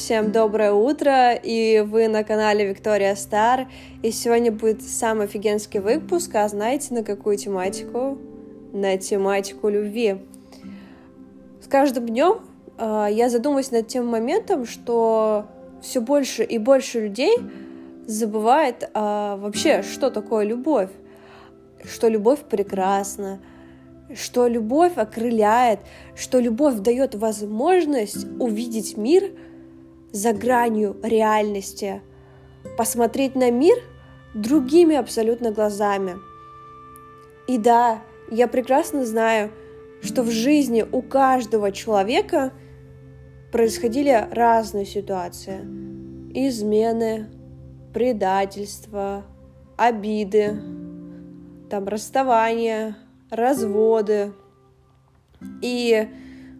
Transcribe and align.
Всем 0.00 0.32
доброе 0.32 0.72
утро, 0.72 1.34
и 1.34 1.80
вы 1.80 2.08
на 2.08 2.24
канале 2.24 2.66
Виктория 2.66 3.14
Стар, 3.14 3.68
и 4.02 4.10
сегодня 4.10 4.50
будет 4.50 4.82
самый 4.82 5.26
офигенский 5.26 5.78
выпуск, 5.78 6.34
а 6.36 6.48
знаете 6.48 6.94
на 6.94 7.04
какую 7.04 7.36
тематику? 7.36 8.16
На 8.72 8.96
тематику 8.96 9.68
любви. 9.68 10.16
С 11.62 11.66
каждым 11.66 12.06
днем 12.06 12.40
э, 12.78 13.08
я 13.10 13.28
задумываюсь 13.28 13.70
над 13.72 13.88
тем 13.88 14.06
моментом, 14.06 14.64
что 14.64 15.44
все 15.82 16.00
больше 16.00 16.44
и 16.44 16.56
больше 16.56 17.00
людей 17.00 17.36
забывает 18.06 18.84
э, 18.84 18.88
вообще, 18.94 19.82
что 19.82 20.10
такое 20.10 20.46
любовь, 20.46 20.90
что 21.84 22.08
любовь 22.08 22.40
прекрасна, 22.48 23.38
что 24.14 24.46
любовь 24.46 24.96
окрыляет, 24.96 25.80
что 26.16 26.40
любовь 26.40 26.76
дает 26.76 27.14
возможность 27.14 28.26
увидеть 28.40 28.96
мир 28.96 29.30
за 30.12 30.32
гранью 30.32 30.96
реальности, 31.02 32.02
посмотреть 32.76 33.34
на 33.34 33.50
мир 33.50 33.78
другими 34.34 34.96
абсолютно 34.96 35.50
глазами. 35.50 36.16
И 37.46 37.58
да, 37.58 38.02
я 38.30 38.48
прекрасно 38.48 39.04
знаю, 39.04 39.50
что 40.02 40.22
в 40.22 40.30
жизни 40.30 40.84
у 40.90 41.02
каждого 41.02 41.72
человека 41.72 42.52
происходили 43.52 44.28
разные 44.30 44.86
ситуации. 44.86 45.60
Измены, 46.32 47.28
предательство, 47.92 49.24
обиды, 49.76 50.60
там 51.68 51.88
расставания, 51.88 52.96
разводы. 53.30 54.32
И 55.62 56.08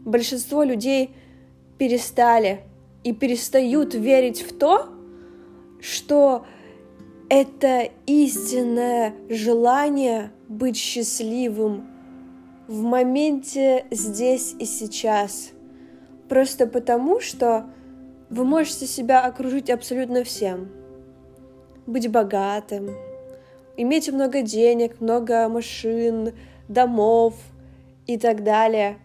большинство 0.04 0.62
людей 0.62 1.14
перестали 1.78 2.64
и 3.04 3.12
перестают 3.12 3.94
верить 3.94 4.42
в 4.42 4.56
то, 4.56 4.88
что 5.80 6.44
это 7.28 7.88
истинное 8.06 9.14
желание 9.28 10.32
быть 10.48 10.76
счастливым 10.76 11.86
в 12.66 12.82
моменте 12.82 13.86
здесь 13.90 14.54
и 14.58 14.64
сейчас. 14.64 15.50
Просто 16.28 16.66
потому, 16.66 17.20
что 17.20 17.66
вы 18.28 18.44
можете 18.44 18.86
себя 18.86 19.22
окружить 19.22 19.70
абсолютно 19.70 20.22
всем. 20.22 20.68
Быть 21.86 22.10
богатым, 22.10 22.90
иметь 23.76 24.12
много 24.12 24.42
денег, 24.42 25.00
много 25.00 25.48
машин, 25.48 26.32
домов 26.68 27.34
и 28.06 28.18
так 28.18 28.44
далее. 28.44 28.98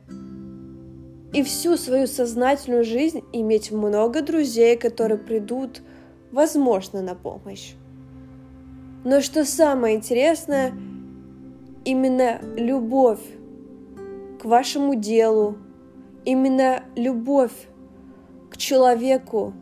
И 1.35 1.43
всю 1.43 1.75
свою 1.75 2.07
сознательную 2.07 2.85
жизнь 2.85 3.21
иметь 3.33 3.69
много 3.69 4.21
друзей, 4.21 4.77
которые 4.77 5.17
придут, 5.17 5.81
возможно, 6.31 7.01
на 7.01 7.13
помощь. 7.13 7.73
Но 9.03 9.19
что 9.19 9.43
самое 9.43 9.97
интересное, 9.97 10.71
именно 11.83 12.39
любовь 12.55 13.19
к 14.41 14.45
вашему 14.45 14.95
делу, 14.95 15.57
именно 16.23 16.85
любовь 16.95 17.67
к 18.49 18.55
человеку 18.55 19.53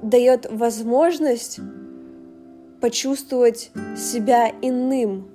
дает 0.00 0.46
возможность 0.48 1.58
почувствовать 2.80 3.72
себя 3.96 4.52
иным, 4.62 5.28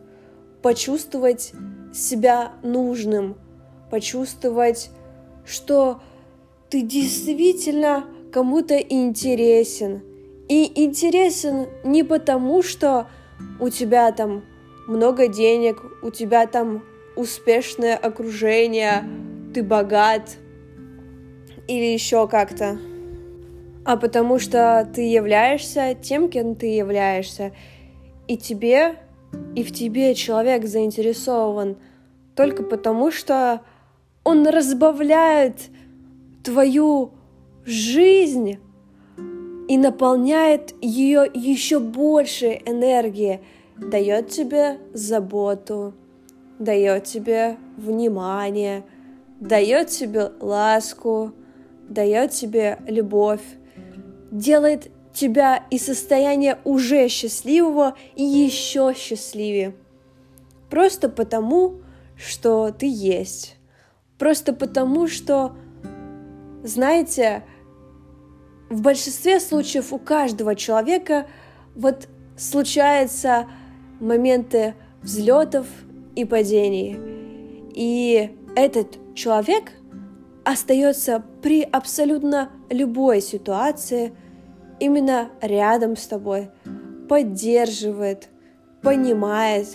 почувствовать 0.62 1.52
себя 1.94 2.54
нужным, 2.64 3.36
почувствовать, 3.92 4.90
что 5.46 6.02
ты 6.70 6.82
действительно 6.82 8.06
кому-то 8.32 8.78
интересен. 8.78 10.02
И 10.50 10.84
интересен 10.84 11.68
не 11.84 12.04
потому, 12.04 12.64
что 12.64 13.08
у 13.60 13.70
тебя 13.70 14.12
там 14.12 14.44
много 14.88 15.28
денег, 15.28 15.82
у 16.02 16.12
тебя 16.12 16.48
там 16.48 16.84
успешное 17.16 17.96
окружение, 17.96 19.04
ты 19.54 19.64
богат 19.64 20.38
или 21.68 21.94
еще 21.94 22.28
как-то 22.28 22.78
а 23.86 23.98
потому 23.98 24.40
что 24.40 24.88
ты 24.94 25.02
являешься 25.02 25.96
тем, 26.02 26.30
кем 26.30 26.56
ты 26.56 26.68
являешься, 26.68 27.52
и 28.28 28.38
тебе, 28.38 28.96
и 29.56 29.64
в 29.64 29.74
тебе 29.74 30.16
человек 30.16 30.66
заинтересован 30.66 31.78
только 32.36 32.64
потому, 32.64 33.12
что 33.12 33.62
он 34.24 34.48
разбавляет 34.48 35.70
твою 36.44 37.12
жизнь 37.66 38.58
и 39.68 39.78
наполняет 39.78 40.74
ее 40.82 41.30
еще 41.34 41.80
больше 41.80 42.60
энергии, 42.66 43.42
дает 43.78 44.30
тебе 44.30 44.80
заботу, 44.94 45.94
дает 46.60 47.06
тебе 47.06 47.58
внимание, 47.78 48.84
дает 49.40 49.90
тебе 49.90 50.32
ласку, 50.40 51.32
дает 51.90 52.32
тебе 52.32 52.80
любовь 52.88 53.42
делает 54.34 54.92
тебя 55.14 55.64
из 55.70 55.86
состояния 55.86 56.58
уже 56.64 57.08
счастливого 57.08 57.96
и 58.16 58.24
еще 58.24 58.94
счастливее. 58.98 59.76
Просто 60.70 61.08
потому, 61.08 61.82
что 62.18 62.72
ты 62.72 62.88
есть. 62.90 63.58
Просто 64.24 64.54
потому, 64.54 65.10
что, 65.10 65.52
знаете, 66.64 67.44
в 68.70 68.82
большинстве 68.82 69.42
случаев 69.42 69.92
у 69.92 70.00
каждого 70.00 70.56
человека 70.56 71.28
вот 71.76 72.08
случаются 72.38 73.48
моменты 74.00 74.76
взлетов 75.02 75.68
и 76.16 76.24
падений. 76.24 76.98
И 77.76 78.34
этот 78.56 78.98
человек 79.14 79.74
остается 80.46 81.22
при 81.42 81.62
абсолютно 81.62 82.50
любой 82.70 83.20
ситуации– 83.20 84.16
именно 84.80 85.32
рядом 85.42 85.98
с 85.98 86.08
тобой, 86.08 86.50
поддерживает, 87.10 88.30
понимает, 88.82 89.68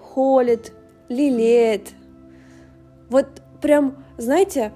холит, 0.00 0.72
лелеет. 1.08 1.88
Вот 3.10 3.42
прям, 3.60 4.04
знаете, 4.16 4.72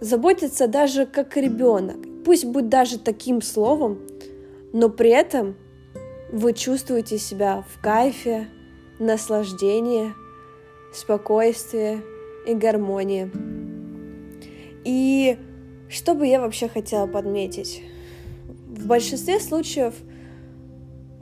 заботится 0.00 0.68
даже 0.68 1.06
как 1.06 1.36
ребенок. 1.36 1.96
Пусть 2.24 2.44
будет 2.44 2.68
даже 2.68 2.98
таким 2.98 3.42
словом, 3.42 3.98
но 4.72 4.88
при 4.88 5.10
этом 5.10 5.56
вы 6.32 6.52
чувствуете 6.52 7.18
себя 7.18 7.64
в 7.68 7.80
кайфе, 7.80 8.48
наслаждении, 8.98 10.12
спокойствии 10.92 12.02
и 12.46 12.54
гармонии. 12.54 13.30
И 14.84 15.38
что 15.88 16.14
бы 16.14 16.26
я 16.26 16.40
вообще 16.40 16.68
хотела 16.68 17.06
подметить? 17.06 17.82
В 18.68 18.86
большинстве 18.86 19.38
случаев 19.40 19.94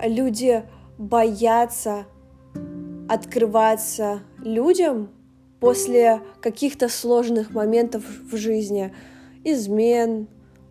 люди 0.02 0.62
боятся 0.98 2.06
открываться 3.08 4.20
людям 4.38 5.10
после 5.62 6.20
каких-то 6.40 6.88
сложных 6.88 7.52
моментов 7.52 8.02
в 8.04 8.36
жизни, 8.36 8.92
измен, 9.44 10.26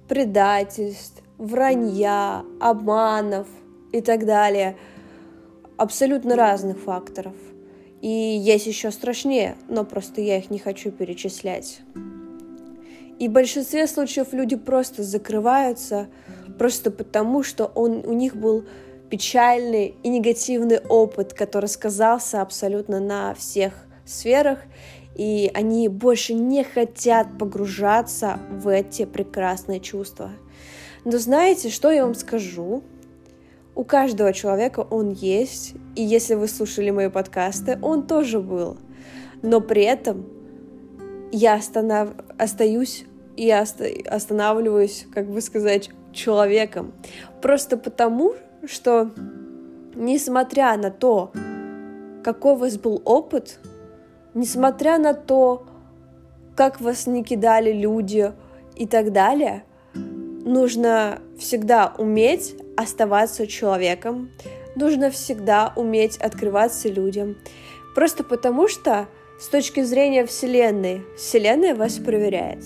предательств, 0.09 1.23
вранья, 1.37 2.43
обманов 2.59 3.47
и 3.93 4.01
так 4.01 4.25
далее. 4.25 4.75
Абсолютно 5.77 6.35
разных 6.35 6.77
факторов. 6.77 7.35
И 8.01 8.09
есть 8.09 8.67
еще 8.67 8.91
страшнее, 8.91 9.55
но 9.69 9.85
просто 9.85 10.19
я 10.19 10.37
их 10.39 10.49
не 10.49 10.59
хочу 10.59 10.91
перечислять. 10.91 11.79
И 13.17 13.29
в 13.29 13.31
большинстве 13.31 13.87
случаев 13.87 14.33
люди 14.33 14.57
просто 14.57 15.03
закрываются, 15.03 16.07
просто 16.59 16.91
потому, 16.91 17.43
что 17.43 17.71
он, 17.75 18.03
у 18.05 18.11
них 18.11 18.35
был 18.35 18.65
печальный 19.09 19.95
и 20.03 20.09
негативный 20.09 20.79
опыт, 20.79 21.31
который 21.31 21.69
сказался 21.69 22.41
абсолютно 22.41 22.99
на 22.99 23.33
всех 23.35 23.87
сферах, 24.11 24.59
и 25.15 25.51
они 25.53 25.87
больше 25.87 26.33
не 26.33 26.63
хотят 26.63 27.37
погружаться 27.37 28.39
в 28.49 28.67
эти 28.67 29.05
прекрасные 29.05 29.79
чувства. 29.79 30.31
Но 31.03 31.17
знаете, 31.17 31.69
что 31.69 31.91
я 31.91 32.05
вам 32.05 32.15
скажу? 32.15 32.83
У 33.73 33.83
каждого 33.83 34.33
человека 34.33 34.81
он 34.81 35.11
есть, 35.11 35.73
и 35.95 36.03
если 36.03 36.35
вы 36.35 36.47
слушали 36.47 36.91
мои 36.91 37.09
подкасты, 37.09 37.79
он 37.81 38.05
тоже 38.05 38.39
был. 38.39 38.77
Но 39.41 39.61
при 39.61 39.83
этом 39.83 40.25
я 41.31 41.55
останов... 41.55 42.09
остаюсь 42.37 43.05
и 43.37 43.49
останавливаюсь, 43.49 45.07
как 45.13 45.31
бы 45.31 45.41
сказать, 45.41 45.89
человеком. 46.11 46.93
Просто 47.41 47.77
потому, 47.77 48.33
что 48.65 49.11
несмотря 49.95 50.77
на 50.77 50.91
то, 50.91 51.31
какой 52.23 52.53
у 52.53 52.57
вас 52.57 52.77
был 52.77 53.01
опыт, 53.05 53.59
несмотря 54.33 54.97
на 54.97 55.13
то, 55.13 55.65
как 56.55 56.81
вас 56.81 57.07
не 57.07 57.23
кидали 57.23 57.71
люди 57.71 58.33
и 58.75 58.85
так 58.85 59.11
далее, 59.11 59.63
нужно 59.93 61.19
всегда 61.37 61.93
уметь 61.97 62.55
оставаться 62.77 63.47
человеком, 63.47 64.31
нужно 64.75 65.09
всегда 65.09 65.73
уметь 65.75 66.17
открываться 66.17 66.89
людям. 66.89 67.37
Просто 67.95 68.23
потому 68.23 68.67
что 68.67 69.07
с 69.39 69.47
точки 69.47 69.81
зрения 69.81 70.25
Вселенной, 70.25 71.03
Вселенная 71.17 71.75
вас 71.75 71.97
проверяет. 71.97 72.63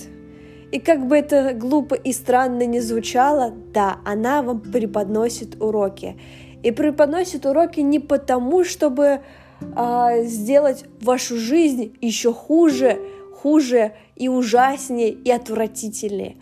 И 0.72 0.80
как 0.80 1.08
бы 1.08 1.18
это 1.18 1.54
глупо 1.54 1.96
и 1.96 2.12
странно 2.12 2.66
не 2.66 2.82
звучало, 2.82 3.54
да, 3.74 4.00
она 4.04 4.42
вам 4.42 4.60
преподносит 4.60 5.62
уроки. 5.62 6.20
И 6.64 6.72
преподносит 6.72 7.46
уроки 7.46 7.80
не 7.80 8.00
потому, 8.00 8.64
чтобы 8.64 9.22
э, 9.62 10.24
сделать 10.24 10.86
вашу 11.02 11.38
жизнь 11.38 11.98
еще 12.02 12.34
хуже, 12.34 13.00
хуже 13.34 13.94
и 14.16 14.30
ужаснее 14.30 15.12
и 15.12 15.32
отвратительнее. 15.32 16.38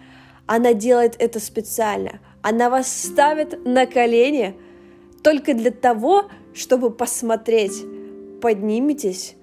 Она 0.45 0.73
делает 0.73 1.15
это 1.19 1.39
специально. 1.39 2.19
Она 2.41 2.69
вас 2.69 2.87
ставит 2.87 3.65
на 3.65 3.85
колени 3.85 4.55
только 5.23 5.53
для 5.53 5.71
того, 5.71 6.25
чтобы 6.53 6.91
посмотреть, 6.91 7.83
подниметесь, 8.41 9.35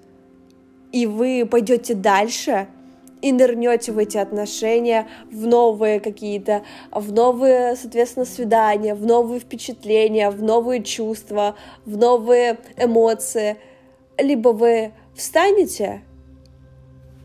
и 0.91 1.07
вы 1.07 1.47
пойдете 1.49 1.95
дальше– 1.95 2.67
и 3.21 3.31
нырнете 3.31 3.91
в 3.91 3.97
эти 3.97 4.17
отношения, 4.17 5.07
в 5.31 5.45
новые 5.45 5.99
какие-то, 5.99 6.63
в 6.91 7.11
новые, 7.11 7.75
соответственно, 7.75 8.25
свидания, 8.25 8.95
в 8.95 9.05
новые 9.05 9.39
впечатления, 9.39 10.29
в 10.29 10.41
новые 10.41 10.83
чувства, 10.83 11.55
в 11.85 11.97
новые 11.97 12.59
эмоции. 12.77 13.57
Либо 14.17 14.49
вы 14.49 14.91
встанете 15.15 16.01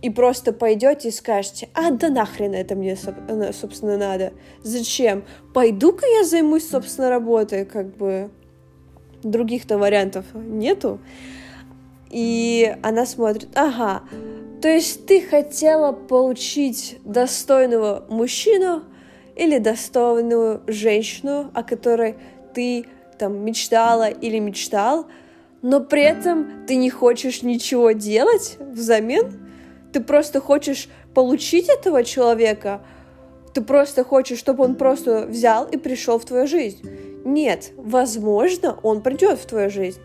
и 0.02 0.10
просто 0.10 0.52
пойдете 0.52 1.08
и 1.08 1.12
скажете, 1.12 1.68
а 1.74 1.90
да 1.90 2.08
нахрен 2.10 2.54
это 2.54 2.74
мне, 2.74 2.96
э, 3.28 3.52
собственно, 3.52 3.96
надо. 3.96 4.32
Зачем? 4.62 5.24
Пойду-ка 5.54 6.06
я 6.06 6.24
займусь, 6.24 6.68
собственно, 6.68 7.10
работой, 7.10 7.64
как 7.64 7.96
бы 7.96 8.30
других-то 9.22 9.78
вариантов 9.78 10.26
нету. 10.34 11.00
И 12.10 12.76
она 12.82 13.06
смотрит, 13.06 13.48
ага, 13.56 14.02
то 14.62 14.68
есть 14.68 15.06
ты 15.06 15.20
хотела 15.20 15.92
получить 15.92 16.98
достойного 17.04 18.04
мужчину 18.08 18.84
или 19.34 19.58
достойную 19.58 20.62
женщину, 20.66 21.50
о 21.52 21.62
которой 21.62 22.16
ты 22.54 22.86
там 23.18 23.44
мечтала 23.44 24.08
или 24.08 24.38
мечтал, 24.38 25.06
но 25.62 25.80
при 25.80 26.02
этом 26.02 26.66
ты 26.66 26.76
не 26.76 26.90
хочешь 26.90 27.42
ничего 27.42 27.92
делать 27.92 28.56
взамен, 28.60 29.48
ты 29.92 30.00
просто 30.00 30.40
хочешь 30.40 30.88
получить 31.14 31.68
этого 31.68 32.04
человека, 32.04 32.82
ты 33.52 33.62
просто 33.62 34.04
хочешь, 34.04 34.38
чтобы 34.38 34.64
он 34.64 34.76
просто 34.76 35.26
взял 35.26 35.66
и 35.66 35.76
пришел 35.76 36.18
в 36.18 36.24
твою 36.24 36.46
жизнь. 36.46 36.86
Нет, 37.24 37.72
возможно, 37.76 38.78
он 38.82 39.02
придет 39.02 39.38
в 39.38 39.46
твою 39.46 39.70
жизнь, 39.70 40.00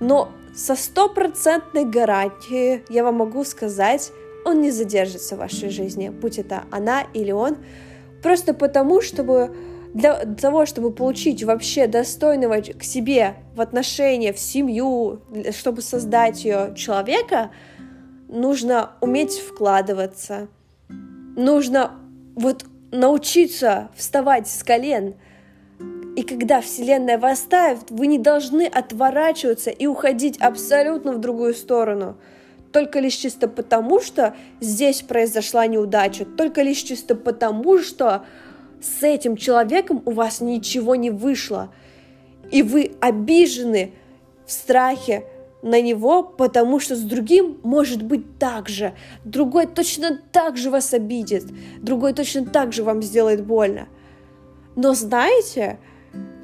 но 0.00 0.30
со 0.54 0.74
стопроцентной 0.74 1.84
гарантией 1.84 2.84
я 2.88 3.04
вам 3.04 3.16
могу 3.16 3.44
сказать, 3.44 4.12
он 4.44 4.60
не 4.60 4.70
задержится 4.70 5.36
в 5.36 5.38
вашей 5.38 5.70
жизни, 5.70 6.08
будь 6.08 6.38
это 6.38 6.64
она 6.70 7.02
или 7.12 7.32
он, 7.32 7.56
просто 8.22 8.54
потому, 8.54 9.00
чтобы 9.00 9.54
для 9.92 10.14
того, 10.14 10.66
чтобы 10.66 10.92
получить 10.92 11.42
вообще 11.44 11.86
достойного 11.86 12.60
к 12.60 12.82
себе 12.82 13.36
в 13.54 13.60
отношения, 13.60 14.32
в 14.32 14.38
семью, 14.38 15.20
чтобы 15.56 15.82
создать 15.82 16.44
ее 16.44 16.74
человека, 16.76 17.50
нужно 18.28 18.92
уметь 19.00 19.38
вкладываться, 19.38 20.48
нужно 20.88 21.92
вот 22.34 22.64
научиться 22.90 23.90
вставать 23.94 24.48
с 24.48 24.62
колен– 24.62 25.14
и 26.16 26.22
когда 26.22 26.62
Вселенная 26.62 27.18
вас 27.18 27.40
ставит, 27.40 27.90
вы 27.90 28.06
не 28.06 28.18
должны 28.18 28.66
отворачиваться 28.66 29.68
и 29.70 29.86
уходить 29.86 30.38
абсолютно 30.40 31.12
в 31.12 31.20
другую 31.20 31.52
сторону. 31.52 32.16
Только 32.72 33.00
лишь 33.00 33.14
чисто 33.14 33.48
потому, 33.48 34.00
что 34.00 34.34
здесь 34.60 35.02
произошла 35.02 35.66
неудача. 35.66 36.24
Только 36.24 36.62
лишь 36.62 36.78
чисто 36.78 37.14
потому, 37.16 37.78
что 37.80 38.24
с 38.80 39.02
этим 39.02 39.36
человеком 39.36 40.02
у 40.06 40.12
вас 40.12 40.40
ничего 40.40 40.94
не 40.94 41.10
вышло. 41.10 41.70
И 42.50 42.62
вы 42.62 42.92
обижены 43.00 43.92
в 44.46 44.52
страхе 44.52 45.26
на 45.60 45.82
него, 45.82 46.22
потому 46.22 46.80
что 46.80 46.96
с 46.96 47.00
другим 47.00 47.58
может 47.62 48.02
быть 48.02 48.38
так 48.38 48.70
же. 48.70 48.94
Другой 49.24 49.66
точно 49.66 50.18
так 50.32 50.56
же 50.56 50.70
вас 50.70 50.94
обидит. 50.94 51.44
Другой 51.82 52.14
точно 52.14 52.46
так 52.46 52.72
же 52.72 52.84
вам 52.84 53.02
сделает 53.02 53.44
больно. 53.44 53.88
Но 54.76 54.94
знаете, 54.94 55.78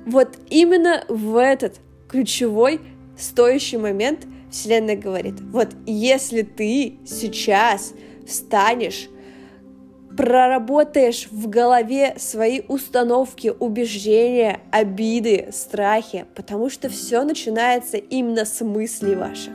вот 0.07 0.39
именно 0.51 1.05
в 1.09 1.37
этот 1.37 1.81
ключевой 2.09 2.81
стоящий 3.17 3.77
момент 3.77 4.27
Вселенная 4.51 4.97
говорит, 4.97 5.41
вот 5.41 5.69
если 5.87 6.43
ты 6.43 6.99
сейчас 7.07 7.95
встанешь, 8.27 9.09
проработаешь 10.17 11.29
в 11.31 11.49
голове 11.49 12.15
свои 12.19 12.61
установки, 12.69 13.53
убеждения, 13.59 14.61
обиды, 14.71 15.49
страхи, 15.53 16.27
потому 16.35 16.69
что 16.69 16.91
все 16.91 17.23
начинается 17.25 17.97
именно 17.97 18.45
с 18.45 18.61
мыслей 18.63 19.15
ваших 19.15 19.55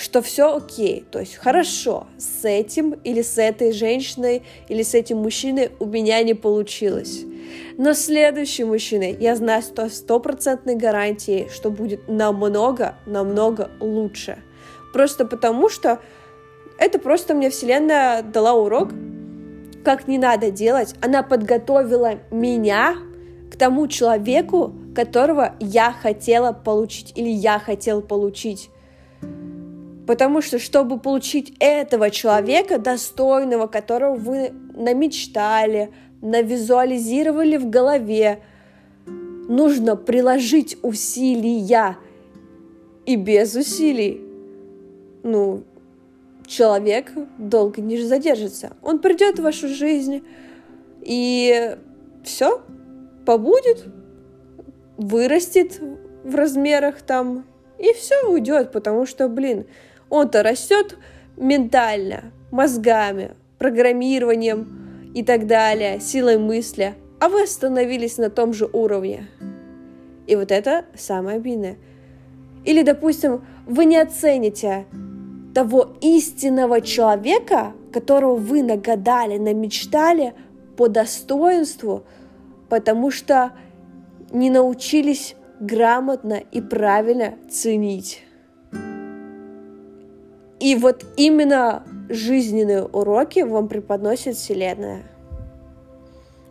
что 0.00 0.22
все 0.22 0.56
окей, 0.56 1.04
то 1.10 1.20
есть 1.20 1.34
хорошо, 1.34 2.06
с 2.16 2.46
этим 2.46 2.92
или 3.04 3.20
с 3.20 3.36
этой 3.36 3.72
женщиной 3.72 4.42
или 4.68 4.82
с 4.82 4.94
этим 4.94 5.18
мужчиной 5.18 5.72
у 5.78 5.84
меня 5.84 6.22
не 6.22 6.32
получилось. 6.32 7.24
Но 7.76 7.94
следующий 7.94 8.64
мужчина, 8.64 9.04
я 9.04 9.36
знаю 9.36 9.62
сто 9.62 9.88
стопроцентной 9.88 10.76
гарантии, 10.76 11.48
что 11.52 11.70
будет 11.70 12.08
намного, 12.08 12.96
намного 13.06 13.70
лучше. 13.80 14.38
Просто 14.92 15.24
потому 15.24 15.68
что 15.68 16.00
это 16.78 16.98
просто 16.98 17.34
мне 17.34 17.50
Вселенная 17.50 18.22
дала 18.22 18.54
урок, 18.54 18.90
как 19.84 20.08
не 20.08 20.18
надо 20.18 20.50
делать. 20.50 20.94
Она 21.02 21.22
подготовила 21.22 22.20
меня 22.30 22.96
к 23.52 23.56
тому 23.56 23.86
человеку, 23.86 24.74
которого 24.94 25.54
я 25.60 25.92
хотела 25.92 26.52
получить 26.52 27.12
или 27.16 27.28
я 27.28 27.58
хотел 27.58 28.02
получить. 28.02 28.70
Потому 30.06 30.42
что, 30.42 30.58
чтобы 30.58 30.98
получить 30.98 31.54
этого 31.60 32.10
человека, 32.10 32.78
достойного, 32.78 33.66
которого 33.66 34.16
вы 34.16 34.52
намечтали, 34.74 35.90
навизуализировали 36.22 37.56
в 37.56 37.70
голове, 37.70 38.40
нужно 39.06 39.96
приложить 39.96 40.76
усилия. 40.82 41.96
И 43.06 43.16
без 43.16 43.54
усилий, 43.54 44.20
ну, 45.22 45.64
человек 46.46 47.12
долго 47.38 47.80
не 47.80 48.00
задержится. 48.02 48.76
Он 48.82 48.98
придет 48.98 49.38
в 49.38 49.42
вашу 49.42 49.68
жизнь, 49.68 50.22
и 51.02 51.76
все, 52.22 52.60
побудет, 53.24 53.86
вырастет 54.96 55.80
в 56.24 56.34
размерах 56.34 57.00
там, 57.02 57.44
и 57.78 57.92
все 57.94 58.28
уйдет, 58.28 58.72
потому 58.72 59.06
что, 59.06 59.28
блин, 59.28 59.66
он-то 60.10 60.42
растет 60.42 60.98
ментально, 61.36 62.32
мозгами, 62.50 63.34
программированием 63.58 64.79
и 65.14 65.22
так 65.22 65.46
далее, 65.46 66.00
силой 66.00 66.38
мысли, 66.38 66.94
а 67.18 67.28
вы 67.28 67.42
остановились 67.42 68.18
на 68.18 68.30
том 68.30 68.52
же 68.52 68.68
уровне. 68.72 69.28
И 70.26 70.36
вот 70.36 70.52
это 70.52 70.84
самое 70.94 71.36
обидное. 71.36 71.76
Или, 72.64 72.82
допустим, 72.82 73.44
вы 73.66 73.84
не 73.84 73.96
оцените 73.96 74.86
того 75.54 75.96
истинного 76.00 76.80
человека, 76.80 77.72
которого 77.92 78.36
вы 78.36 78.62
нагадали, 78.62 79.38
намечтали 79.38 80.34
по 80.76 80.88
достоинству, 80.88 82.04
потому 82.68 83.10
что 83.10 83.52
не 84.32 84.50
научились 84.50 85.34
грамотно 85.58 86.40
и 86.52 86.60
правильно 86.60 87.34
ценить. 87.50 88.22
И 90.60 90.76
вот 90.76 91.04
именно 91.16 91.82
жизненные 92.10 92.84
уроки 92.84 93.40
вам 93.40 93.68
преподносит 93.68 94.36
Вселенная. 94.36 95.04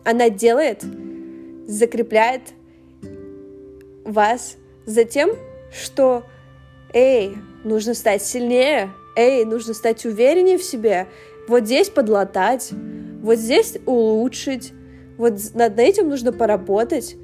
Она 0.03 0.29
делает, 0.29 0.83
закрепляет 1.67 2.41
вас 4.05 4.55
за 4.85 5.03
тем, 5.03 5.31
что 5.71 6.23
«Эй, 6.93 7.35
нужно 7.63 7.93
стать 7.93 8.23
сильнее», 8.23 8.89
«Эй, 9.15 9.45
нужно 9.45 9.73
стать 9.73 10.05
увереннее 10.05 10.57
в 10.57 10.63
себе», 10.63 11.07
«Вот 11.47 11.65
здесь 11.65 11.89
подлатать», 11.89 12.71
«Вот 13.21 13.37
здесь 13.37 13.77
улучшить», 13.85 14.73
«Вот 15.17 15.33
над 15.53 15.77
этим 15.77 16.09
нужно 16.09 16.31
поработать», 16.31 17.15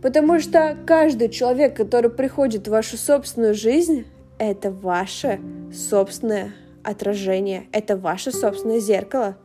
Потому 0.00 0.38
что 0.38 0.76
каждый 0.86 1.28
человек, 1.28 1.76
который 1.76 2.08
приходит 2.08 2.68
в 2.68 2.70
вашу 2.70 2.96
собственную 2.96 3.54
жизнь, 3.54 4.04
это 4.38 4.70
ваше 4.70 5.40
собственное 5.74 6.54
отражение, 6.82 7.68
это 7.72 7.96
ваше 7.96 8.32
собственное 8.32 8.80
зеркало. 8.80 9.36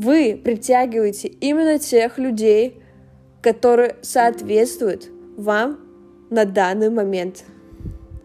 вы 0.00 0.40
притягиваете 0.42 1.28
именно 1.28 1.78
тех 1.78 2.18
людей, 2.18 2.82
которые 3.42 3.96
соответствуют 4.00 5.10
вам 5.36 5.78
на 6.30 6.44
данный 6.46 6.88
момент 6.88 7.44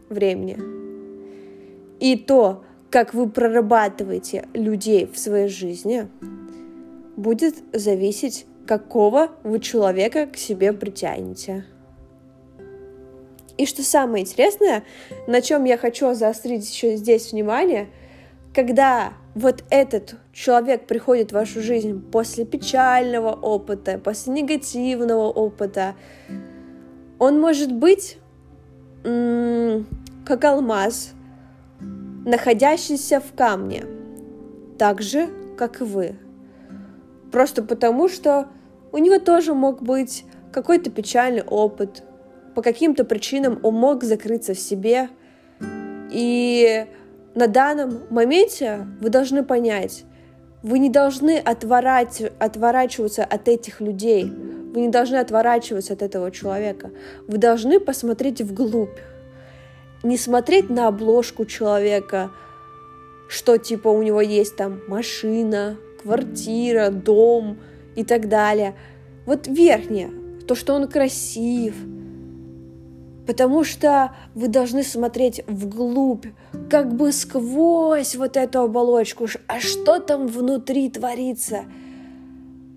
времени. 0.09 0.57
И 1.99 2.15
то, 2.17 2.63
как 2.89 3.13
вы 3.13 3.29
прорабатываете 3.29 4.47
людей 4.53 5.05
в 5.05 5.17
своей 5.17 5.49
жизни, 5.49 6.07
будет 7.17 7.55
зависеть, 7.73 8.45
какого 8.65 9.31
вы 9.43 9.59
человека 9.59 10.27
к 10.27 10.37
себе 10.37 10.73
притянете. 10.73 11.65
И 13.57 13.65
что 13.65 13.83
самое 13.83 14.23
интересное, 14.23 14.83
на 15.27 15.41
чем 15.41 15.63
я 15.63 15.77
хочу 15.77 16.13
заострить 16.13 16.69
еще 16.69 16.95
здесь 16.97 17.31
внимание, 17.31 17.87
когда 18.53 19.13
вот 19.33 19.63
этот 19.69 20.15
человек 20.33 20.87
приходит 20.87 21.31
в 21.31 21.35
вашу 21.35 21.61
жизнь 21.61 22.01
после 22.11 22.45
печального 22.45 23.31
опыта, 23.31 23.97
после 23.97 24.33
негативного 24.33 25.29
опыта, 25.29 25.95
он 27.19 27.39
может 27.39 27.71
быть 27.71 28.17
как 29.03 30.43
алмаз, 30.43 31.13
находящийся 32.25 33.19
в 33.19 33.35
камне, 33.35 33.85
так 34.79 35.01
же, 35.01 35.29
как 35.57 35.81
и 35.81 35.83
вы. 35.83 36.15
Просто 37.31 37.61
потому, 37.61 38.09
что 38.09 38.47
у 38.91 38.97
него 38.97 39.19
тоже 39.19 39.53
мог 39.53 39.81
быть 39.81 40.25
какой-то 40.51 40.89
печальный 40.89 41.43
опыт, 41.43 42.03
по 42.55 42.61
каким-то 42.61 43.03
причинам 43.03 43.59
он 43.61 43.75
мог 43.75 44.03
закрыться 44.03 44.53
в 44.53 44.59
себе. 44.59 45.09
И 46.09 46.85
на 47.35 47.47
данном 47.47 48.03
моменте 48.09 48.87
вы 49.01 49.09
должны 49.09 49.43
понять, 49.43 50.05
вы 50.63 50.79
не 50.79 50.89
должны 50.89 51.37
отворать, 51.37 52.23
отворачиваться 52.39 53.25
от 53.25 53.49
этих 53.49 53.81
людей, 53.81 54.23
вы 54.25 54.81
не 54.81 54.89
должны 54.89 55.17
отворачиваться 55.17 55.93
от 55.93 56.01
этого 56.01 56.31
человека. 56.31 56.91
Вы 57.27 57.37
должны 57.37 57.79
посмотреть 57.79 58.41
вглубь. 58.41 58.97
Не 60.03 60.17
смотреть 60.17 60.69
на 60.69 60.87
обложку 60.87 61.45
человека, 61.45 62.31
что 63.27 63.57
типа 63.57 63.89
у 63.89 64.01
него 64.01 64.21
есть 64.21 64.55
там 64.55 64.81
машина, 64.87 65.77
квартира, 66.01 66.89
дом 66.89 67.57
и 67.95 68.03
так 68.03 68.29
далее. 68.29 68.75
Вот 69.25 69.47
верхнее, 69.47 70.11
то, 70.47 70.55
что 70.55 70.73
он 70.73 70.87
красив, 70.87 71.75
потому 73.25 73.63
что 73.63 74.15
вы 74.33 74.47
должны 74.47 74.83
смотреть 74.83 75.43
вглубь, 75.47 76.27
как 76.69 76.93
бы 76.93 77.11
сквозь 77.11 78.15
вот 78.15 78.37
эту 78.37 78.61
оболочку, 78.61 79.27
а 79.47 79.59
что 79.59 79.99
там 79.99 80.27
внутри 80.27 80.89
творится. 80.89 81.65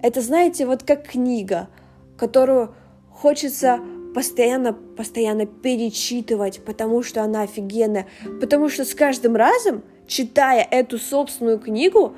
Это, 0.03 0.21
знаете, 0.21 0.67
вот 0.67 0.83
как 0.83 1.09
книга, 1.09 1.69
которую 2.17 2.75
хочется 3.11 3.81
постоянно, 4.15 4.73
постоянно 4.73 5.47
перечитывать, 5.47 6.65
потому 6.65 7.03
что 7.03 7.23
она 7.23 7.43
офигенная, 7.43 8.07
потому 8.41 8.69
что 8.69 8.85
с 8.85 8.95
каждым 8.95 9.37
разом, 9.37 9.83
читая 10.07 10.67
эту 10.71 10.99
собственную 10.99 11.59
книгу, 11.59 12.15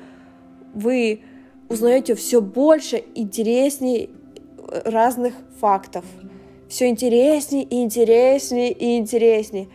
вы 0.73 1.23
узнаете 1.67 2.15
все 2.15 2.41
больше 2.41 3.03
интереснее 3.15 4.09
разных 4.85 5.33
фактов 5.59 6.05
все 6.71 6.87
интереснее 6.87 7.63
и 7.63 7.83
интереснее 7.83 8.71
и 8.71 8.97
интереснее. 8.97 9.67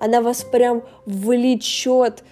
Она 0.00 0.20
вас 0.20 0.42
прям 0.42 0.82
влечет, 1.06 2.24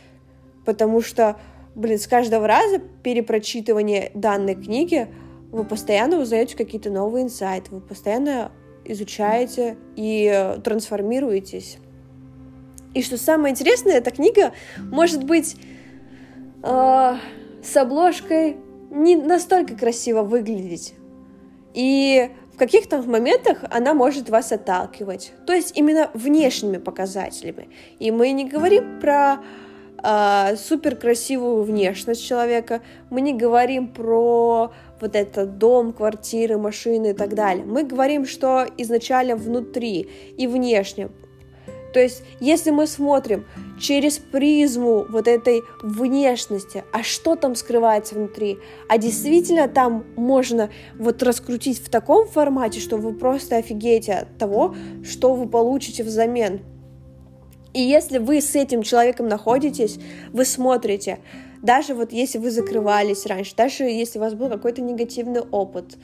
потому 0.65 1.01
что, 1.01 1.37
блин, 1.77 2.01
с 2.01 2.09
каждого 2.09 2.49
раза 2.49 2.81
перепрочитывания 2.81 4.11
данной 4.15 4.57
книги 4.57 5.07
вы 5.53 5.65
постоянно 5.65 6.19
узнаете 6.19 6.57
какие-то 6.57 6.91
новые 6.91 7.27
инсайты, 7.27 7.71
вы 7.71 7.81
постоянно 7.81 8.51
изучаете 8.85 9.77
и 9.95 10.57
трансформируетесь. 10.65 11.79
И 12.95 13.03
что 13.03 13.19
самое 13.19 13.53
интересное, 13.53 13.99
эта 13.99 14.11
книга 14.11 14.53
может 14.79 15.23
быть 15.23 15.55
э, 16.65 17.15
с 17.63 17.77
обложкой 17.77 18.57
не 18.91 19.15
настолько 19.15 19.77
красиво 19.77 20.23
выглядеть. 20.23 20.95
И 21.73 22.31
каких-то 22.59 23.01
моментах 23.03 23.59
она 23.71 23.95
может 23.95 24.29
вас 24.29 24.53
отталкивать, 24.53 25.33
то 25.47 25.53
есть 25.53 25.77
именно 25.79 26.11
внешними 26.15 26.79
показателями. 26.79 27.69
И 27.99 28.11
мы 28.11 28.33
не 28.33 28.49
говорим 28.49 29.01
про 29.01 29.39
э, 30.03 30.57
супер 30.57 30.97
красивую 30.97 31.63
внешность 31.63 32.27
человека, 32.27 32.83
мы 33.11 33.21
не 33.21 33.33
говорим 33.33 33.89
про 33.89 34.73
вот 35.01 35.17
этот 35.17 35.59
дом, 35.59 35.93
квартиры, 35.93 36.59
машины 36.59 37.11
и 37.11 37.15
так 37.15 37.35
далее. 37.35 37.65
Мы 37.65 37.85
говорим, 37.85 38.27
что 38.27 38.67
изначально 38.77 39.37
внутри 39.37 40.09
и 40.37 40.47
внешне 40.47 41.09
то 41.93 42.01
есть, 42.01 42.23
если 42.41 42.71
мы 42.71 42.87
смотрим 42.87 43.47
через 43.79 44.19
призму 44.19 45.07
вот 45.09 45.27
этой 45.27 45.63
внешности, 45.83 46.85
а 46.93 47.03
что 47.03 47.37
там 47.37 47.55
скрывается 47.55 48.15
внутри, 48.15 48.59
а 48.89 48.99
действительно 48.99 49.69
там 49.69 50.05
можно 50.17 50.71
вот 50.99 51.23
раскрутить 51.23 51.79
в 51.81 51.89
таком 51.89 52.29
формате, 52.29 52.81
что 52.81 52.97
вы 52.97 53.15
просто 53.15 53.57
офигеете 53.57 54.13
от 54.15 54.39
того, 54.39 54.75
что 55.05 55.35
вы 55.35 55.49
получите 55.49 56.03
взамен. 56.03 56.61
И 57.73 57.81
если 57.81 58.19
вы 58.19 58.41
с 58.41 58.55
этим 58.55 58.83
человеком 58.83 59.29
находитесь, 59.29 59.99
вы 60.33 60.45
смотрите, 60.45 61.21
даже 61.63 61.95
вот 61.95 62.13
если 62.13 62.39
вы 62.39 62.51
закрывались 62.51 63.27
раньше, 63.27 63.55
даже 63.57 63.85
если 63.85 64.19
у 64.19 64.23
вас 64.23 64.35
был 64.35 64.49
какой-то 64.49 64.83
негативный 64.83 65.41
опыт, 65.41 65.97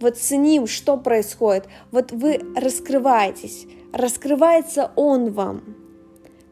вот 0.00 0.18
с 0.18 0.30
ним 0.30 0.66
что 0.66 0.96
происходит, 0.96 1.66
вот 1.90 2.12
вы 2.12 2.40
раскрываетесь, 2.56 3.66
раскрывается 3.92 4.90
он 4.96 5.32
вам. 5.32 5.62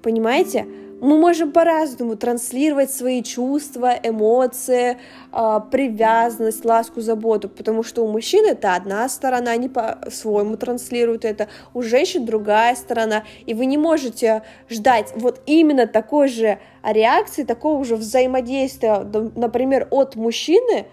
Понимаете? 0.02 0.66
Мы 1.00 1.16
можем 1.16 1.52
по-разному 1.52 2.16
транслировать 2.16 2.90
свои 2.90 3.22
чувства, 3.22 3.94
эмоции, 4.02 4.96
а, 5.30 5.60
привязанность, 5.60 6.64
ласку, 6.64 7.00
заботу, 7.00 7.48
потому 7.48 7.84
что 7.84 8.04
у 8.04 8.10
мужчин 8.10 8.44
это 8.44 8.74
одна 8.74 9.08
сторона, 9.08 9.52
они 9.52 9.68
по-своему 9.68 10.56
транслируют 10.56 11.24
это, 11.24 11.46
у 11.72 11.82
женщин 11.82 12.24
другая 12.26 12.74
сторона, 12.74 13.22
и 13.46 13.54
вы 13.54 13.66
не 13.66 13.78
можете 13.78 14.42
ждать 14.68 15.12
вот 15.14 15.40
именно 15.46 15.86
такой 15.86 16.26
же 16.26 16.58
реакции, 16.82 17.44
такого 17.44 17.84
же 17.84 17.94
взаимодействия, 17.94 19.06
например, 19.36 19.86
от 19.92 20.16
мужчины, 20.16 20.86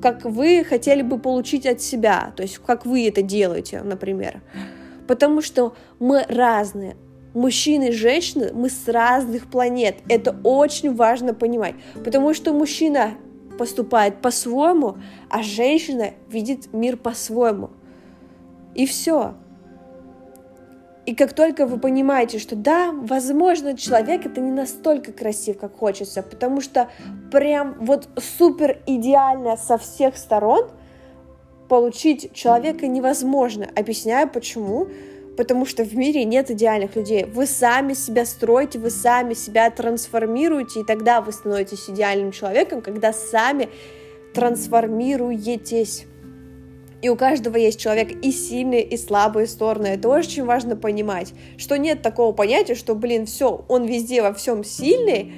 как 0.00 0.24
вы 0.24 0.64
хотели 0.64 1.02
бы 1.02 1.18
получить 1.18 1.66
от 1.66 1.82
себя, 1.82 2.32
то 2.34 2.42
есть 2.42 2.58
как 2.58 2.86
вы 2.86 3.08
это 3.08 3.20
делаете, 3.20 3.82
например. 3.82 4.40
Потому 5.06 5.42
что 5.42 5.74
мы 5.98 6.24
разные. 6.28 6.96
Мужчины 7.34 7.88
и 7.88 7.92
женщины, 7.92 8.52
мы 8.54 8.70
с 8.70 8.86
разных 8.86 9.50
планет. 9.50 9.96
Это 10.08 10.36
очень 10.44 10.94
важно 10.94 11.34
понимать. 11.34 11.74
Потому 12.04 12.32
что 12.32 12.52
мужчина 12.52 13.14
поступает 13.58 14.20
по-своему, 14.22 14.98
а 15.28 15.42
женщина 15.42 16.10
видит 16.28 16.72
мир 16.72 16.96
по-своему. 16.96 17.70
И 18.74 18.86
все. 18.86 19.34
И 21.06 21.14
как 21.14 21.34
только 21.34 21.66
вы 21.66 21.78
понимаете, 21.78 22.38
что 22.38 22.56
да, 22.56 22.92
возможно, 22.92 23.76
человек 23.76 24.24
это 24.24 24.40
не 24.40 24.50
настолько 24.50 25.12
красив, 25.12 25.58
как 25.58 25.76
хочется, 25.76 26.22
потому 26.22 26.60
что 26.60 26.88
прям 27.30 27.76
вот 27.80 28.08
супер 28.38 28.80
идеально 28.86 29.56
со 29.56 29.76
всех 29.76 30.16
сторон– 30.16 30.70
получить 31.68 32.32
человека 32.32 32.86
невозможно. 32.86 33.68
Объясняю 33.74 34.28
почему. 34.28 34.88
Потому 35.36 35.66
что 35.66 35.82
в 35.82 35.96
мире 35.96 36.24
нет 36.24 36.50
идеальных 36.50 36.94
людей. 36.94 37.24
Вы 37.24 37.46
сами 37.46 37.94
себя 37.94 38.24
строите, 38.24 38.78
вы 38.78 38.90
сами 38.90 39.34
себя 39.34 39.68
трансформируете, 39.68 40.80
и 40.80 40.84
тогда 40.84 41.20
вы 41.20 41.32
становитесь 41.32 41.90
идеальным 41.90 42.30
человеком, 42.30 42.80
когда 42.82 43.12
сами 43.12 43.68
трансформируетесь. 44.32 46.06
И 47.02 47.08
у 47.08 47.16
каждого 47.16 47.56
есть 47.56 47.80
человек 47.80 48.12
и 48.12 48.30
сильные, 48.30 48.82
и 48.82 48.96
слабые 48.96 49.46
стороны. 49.46 49.88
Это 49.88 50.08
очень 50.08 50.44
важно 50.44 50.76
понимать, 50.76 51.34
что 51.58 51.76
нет 51.76 52.00
такого 52.00 52.32
понятия, 52.32 52.74
что, 52.74 52.94
блин, 52.94 53.26
все, 53.26 53.64
он 53.68 53.84
везде 53.84 54.22
во 54.22 54.32
всем 54.32 54.64
сильный, 54.64 55.32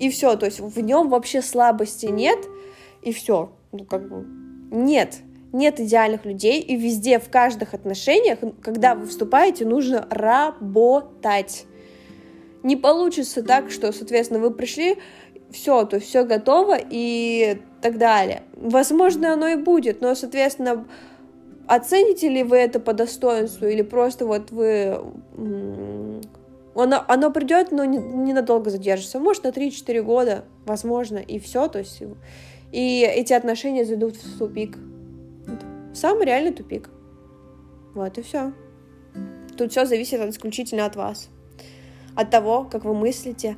и 0.00 0.10
все, 0.10 0.34
то 0.36 0.46
есть 0.46 0.60
в 0.60 0.80
нем 0.80 1.10
вообще 1.10 1.42
слабости 1.42 2.06
нет, 2.06 2.38
и 3.02 3.12
все. 3.12 3.52
Ну, 3.70 3.84
как 3.84 4.08
бы, 4.08 4.26
нет, 4.72 5.18
нет 5.52 5.80
идеальных 5.80 6.24
людей, 6.24 6.60
и 6.60 6.76
везде, 6.76 7.18
в 7.18 7.30
каждых 7.30 7.74
отношениях, 7.74 8.38
когда 8.62 8.94
вы 8.94 9.06
вступаете, 9.06 9.64
нужно 9.66 10.06
работать. 10.10 11.66
Не 12.62 12.76
получится 12.76 13.42
так, 13.42 13.70
что, 13.70 13.92
соответственно, 13.92 14.40
вы 14.40 14.52
пришли, 14.52 14.96
все, 15.50 15.84
то 15.84 16.00
все 16.00 16.24
готово 16.24 16.78
и 16.78 17.58
так 17.82 17.98
далее. 17.98 18.42
Возможно, 18.56 19.32
оно 19.32 19.48
и 19.48 19.56
будет, 19.56 20.00
но, 20.00 20.14
соответственно, 20.14 20.86
оцените 21.66 22.28
ли 22.28 22.42
вы 22.42 22.56
это 22.56 22.80
по 22.80 22.92
достоинству 22.92 23.66
или 23.66 23.82
просто 23.82 24.26
вот 24.26 24.50
вы... 24.50 24.98
Оно, 26.74 27.04
оно 27.06 27.30
придет, 27.30 27.70
но 27.70 27.84
ненадолго 27.84 28.70
не 28.70 28.76
задержится. 28.76 29.18
Может, 29.20 29.44
на 29.44 29.48
3-4 29.48 30.02
года, 30.02 30.44
возможно, 30.64 31.18
и 31.18 31.38
все, 31.38 31.68
то 31.68 31.80
есть 31.80 32.02
и 32.72 33.02
эти 33.02 33.34
отношения 33.34 33.84
зайдут 33.84 34.16
в 34.16 34.38
тупик. 34.38 34.78
Самый 35.94 36.26
реальный 36.26 36.52
тупик. 36.52 36.90
Вот 37.94 38.16
и 38.18 38.22
все. 38.22 38.52
Тут 39.56 39.70
все 39.70 39.84
зависит 39.84 40.20
исключительно 40.20 40.86
от 40.86 40.96
вас. 40.96 41.28
От 42.16 42.30
того, 42.30 42.64
как 42.64 42.84
вы 42.84 42.94
мыслите. 42.94 43.56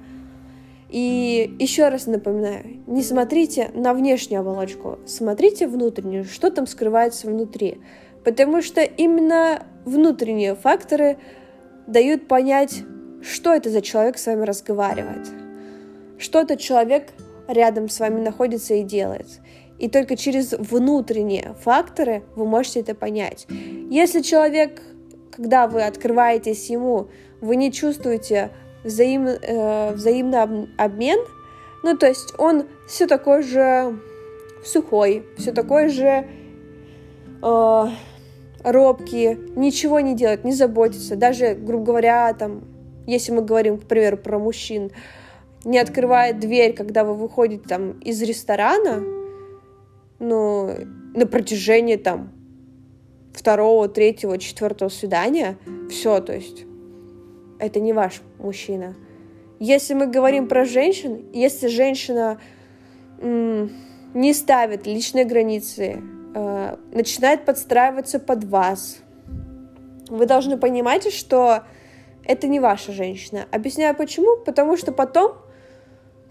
И 0.90 1.56
еще 1.58 1.88
раз 1.88 2.06
напоминаю, 2.06 2.82
не 2.86 3.02
смотрите 3.02 3.70
на 3.74 3.94
внешнюю 3.94 4.42
оболочку, 4.42 4.98
смотрите 5.06 5.66
внутреннюю, 5.66 6.24
что 6.24 6.50
там 6.50 6.66
скрывается 6.66 7.26
внутри. 7.26 7.80
Потому 8.22 8.62
что 8.62 8.82
именно 8.82 9.66
внутренние 9.84 10.54
факторы 10.54 11.18
дают 11.86 12.28
понять, 12.28 12.84
что 13.22 13.52
это 13.52 13.70
за 13.70 13.80
человек 13.80 14.18
с 14.18 14.26
вами 14.26 14.44
разговаривает, 14.44 15.28
что 16.18 16.40
этот 16.40 16.60
человек 16.60 17.12
рядом 17.48 17.88
с 17.88 17.98
вами 17.98 18.20
находится 18.20 18.74
и 18.74 18.82
делает. 18.82 19.40
И 19.78 19.88
только 19.88 20.16
через 20.16 20.52
внутренние 20.52 21.54
факторы 21.60 22.22
вы 22.36 22.46
можете 22.46 22.80
это 22.80 22.94
понять. 22.94 23.46
Если 23.90 24.20
человек, 24.22 24.80
когда 25.30 25.66
вы 25.66 25.82
открываетесь 25.82 26.70
ему, 26.70 27.08
вы 27.40 27.56
не 27.56 27.72
чувствуете 27.72 28.50
взаим, 28.84 29.26
э, 29.26 29.92
взаимный 29.92 30.68
обмен, 30.78 31.18
ну 31.82 31.96
то 31.96 32.06
есть 32.06 32.34
он 32.38 32.66
все 32.86 33.06
такой 33.06 33.42
же 33.42 33.98
сухой, 34.64 35.26
все 35.36 35.52
такой 35.52 35.88
же 35.88 36.26
э, 37.42 37.84
робкий, 38.62 39.38
ничего 39.56 40.00
не 40.00 40.14
делает, 40.14 40.44
не 40.44 40.52
заботится, 40.52 41.16
даже, 41.16 41.54
грубо 41.54 41.84
говоря, 41.84 42.32
там, 42.32 42.62
если 43.06 43.32
мы 43.32 43.42
говорим, 43.42 43.78
к 43.78 43.84
примеру, 43.84 44.16
про 44.16 44.38
мужчин, 44.38 44.90
не 45.64 45.78
открывает 45.78 46.38
дверь, 46.40 46.74
когда 46.74 47.04
вы 47.04 47.14
выходите 47.14 47.64
там 47.68 47.92
из 48.00 48.22
ресторана, 48.22 49.02
ну, 50.24 50.74
на 51.14 51.26
протяжении 51.26 51.96
там 51.96 52.32
второго, 53.32 53.88
третьего, 53.88 54.38
четвертого 54.38 54.88
свидания, 54.88 55.58
все, 55.90 56.20
то 56.20 56.34
есть 56.34 56.64
это 57.58 57.80
не 57.80 57.92
ваш 57.92 58.22
мужчина. 58.38 58.94
Если 59.60 59.94
мы 59.94 60.06
говорим 60.06 60.48
про 60.48 60.64
женщин, 60.64 61.26
если 61.32 61.68
женщина 61.68 62.40
м- 63.20 63.70
не 64.14 64.32
ставит 64.34 64.86
личные 64.86 65.24
границы, 65.24 66.02
э, 66.34 66.76
начинает 66.92 67.44
подстраиваться 67.44 68.18
под 68.18 68.44
вас, 68.44 68.98
вы 70.08 70.26
должны 70.26 70.56
понимать, 70.56 71.12
что 71.12 71.62
это 72.24 72.46
не 72.48 72.60
ваша 72.60 72.92
женщина. 72.92 73.46
Объясняю 73.50 73.94
почему. 73.94 74.36
Потому 74.44 74.76
что 74.76 74.92
потом 74.92 75.36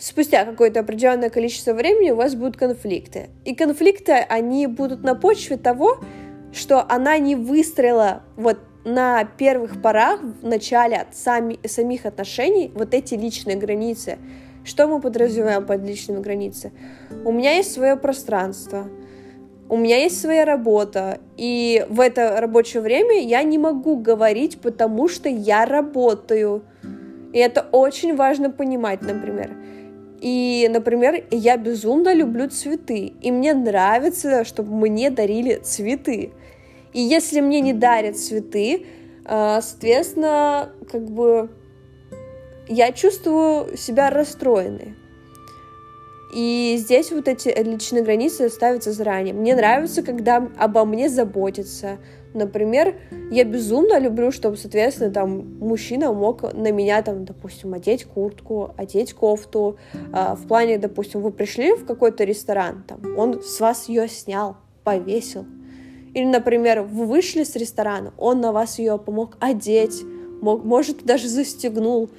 спустя 0.03 0.43
какое-то 0.43 0.81
определенное 0.81 1.29
количество 1.29 1.73
времени 1.73 2.11
у 2.11 2.15
вас 2.15 2.35
будут 2.35 2.57
конфликты. 2.57 3.29
И 3.45 3.55
конфликты, 3.55 4.13
они 4.13 4.67
будут 4.67 5.01
на 5.01 5.15
почве 5.15 5.55
того, 5.55 5.99
что 6.51 6.85
она 6.89 7.17
не 7.17 7.37
выстроила 7.37 8.23
вот 8.35 8.59
на 8.83 9.23
первых 9.23 9.81
порах, 9.81 10.19
в 10.21 10.45
начале 10.45 10.97
от 10.97 11.15
сами, 11.15 11.57
самих 11.65 12.05
отношений, 12.05 12.69
вот 12.75 12.93
эти 12.93 13.15
личные 13.15 13.55
границы. 13.55 14.17
Что 14.65 14.87
мы 14.87 14.99
подразумеваем 14.99 15.65
под 15.65 15.85
личными 15.85 16.19
границами? 16.19 16.73
У 17.23 17.31
меня 17.31 17.55
есть 17.55 17.71
свое 17.71 17.95
пространство, 17.95 18.89
у 19.69 19.77
меня 19.77 19.97
есть 19.97 20.19
своя 20.19 20.43
работа, 20.43 21.19
и 21.37 21.85
в 21.87 22.01
это 22.01 22.41
рабочее 22.41 22.83
время 22.83 23.21
я 23.21 23.41
не 23.43 23.57
могу 23.57 23.95
говорить, 23.95 24.59
потому 24.59 25.07
что 25.07 25.29
я 25.29 25.65
работаю. 25.65 26.63
И 27.31 27.39
это 27.39 27.65
очень 27.71 28.17
важно 28.17 28.51
понимать, 28.51 29.01
например. 29.01 29.51
И, 30.23 30.69
например, 30.71 31.25
я 31.31 31.57
безумно 31.57 32.13
люблю 32.13 32.49
цветы, 32.49 33.11
и 33.21 33.29
мне 33.29 33.53
нравится, 33.53 34.45
чтобы 34.45 34.73
мне 34.73 35.09
дарили 35.09 35.55
цветы. 35.55 36.31
И 36.93 37.01
если 37.01 37.41
мне 37.41 37.59
не 37.59 37.73
дарят 37.73 38.17
цветы, 38.17 38.85
э, 39.25 39.59
соответственно, 39.61 40.71
как 40.89 41.11
бы 41.11 41.49
я 42.69 42.93
чувствую 42.93 43.75
себя 43.75 44.09
расстроенной. 44.09 44.95
И 46.33 46.77
здесь 46.79 47.11
вот 47.11 47.27
эти 47.27 47.49
личные 47.61 48.03
границы 48.03 48.47
ставятся 48.47 48.93
заранее. 48.93 49.33
Мне 49.33 49.55
нравится, 49.55 50.03
когда 50.03 50.47
обо 50.57 50.85
мне 50.85 51.09
заботятся, 51.09 51.97
Например, 52.33 52.95
я 53.31 53.43
безумно 53.43 53.99
люблю, 53.99 54.31
чтобы, 54.31 54.57
соответственно, 54.57 55.11
там 55.11 55.57
мужчина 55.59 56.11
мог 56.11 56.53
на 56.53 56.71
меня, 56.71 57.01
там, 57.01 57.25
допустим, 57.25 57.73
одеть 57.73 58.05
куртку, 58.05 58.73
одеть 58.75 59.13
кофту. 59.13 59.77
А, 60.11 60.35
в 60.35 60.47
плане, 60.47 60.77
допустим, 60.77 61.21
вы 61.21 61.31
пришли 61.31 61.73
в 61.73 61.85
какой-то 61.85 62.23
ресторан, 62.23 62.83
там, 62.87 62.99
он 63.17 63.41
с 63.43 63.59
вас 63.59 63.87
ее 63.87 64.07
снял, 64.07 64.57
повесил. 64.83 65.45
Или, 66.13 66.25
например, 66.25 66.81
вы 66.81 67.05
вышли 67.05 67.43
с 67.43 67.55
ресторана, 67.55 68.13
он 68.17 68.41
на 68.41 68.51
вас 68.51 68.79
ее 68.79 68.97
помог 68.97 69.37
одеть, 69.39 70.03
мог, 70.41 70.63
может, 70.63 71.03
даже 71.03 71.27
застегнул. 71.27 72.09